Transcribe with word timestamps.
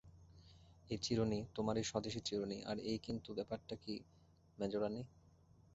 এই 0.89 0.97
চিরুনি 0.97 1.39
তোমারই 1.55 1.83
স্বদেশী 1.83 2.19
চিরুনি, 2.19 2.57
আর 2.65 2.77
এই– 2.83 3.03
কিন্তু 3.03 3.29
ব্যাপারটা 3.33 3.75
কী 3.75 3.93
মেজোরানী? 4.57 5.01